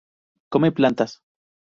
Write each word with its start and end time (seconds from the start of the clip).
Come 0.49 0.71
plantas. 0.71 1.21